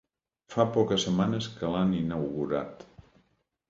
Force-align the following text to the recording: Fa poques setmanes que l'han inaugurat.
Fa 0.53 0.65
poques 0.77 1.05
setmanes 1.09 1.51
que 1.59 1.71
l'han 1.77 1.95
inaugurat. 2.01 2.87